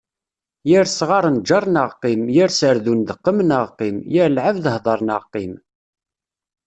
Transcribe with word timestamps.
Yir 0.69 0.87
sɣar, 0.89 1.25
njer 1.37 1.63
neɣ 1.73 1.89
qqim. 1.99 2.21
Yir 2.35 2.49
serdun, 2.59 2.99
deqqem 3.07 3.37
neɣ 3.49 3.63
qqim. 3.75 3.95
Yir 4.13 4.29
lɛebd, 4.35 4.65
hder 4.75 4.99
neɣ 5.07 5.21
qqim. 5.31 5.53